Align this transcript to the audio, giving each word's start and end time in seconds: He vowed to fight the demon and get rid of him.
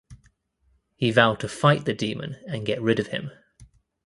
He 0.95 1.11
vowed 1.11 1.39
to 1.41 1.47
fight 1.47 1.85
the 1.85 1.93
demon 1.93 2.37
and 2.47 2.65
get 2.65 2.81
rid 2.81 2.99
of 2.99 3.09
him. 3.09 3.29